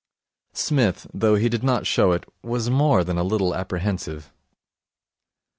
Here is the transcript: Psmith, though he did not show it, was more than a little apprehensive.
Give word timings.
Psmith, 0.55 1.05
though 1.13 1.35
he 1.35 1.47
did 1.47 1.61
not 1.61 1.85
show 1.85 2.11
it, 2.11 2.25
was 2.41 2.71
more 2.71 3.03
than 3.03 3.19
a 3.19 3.23
little 3.23 3.53
apprehensive. 3.53 4.33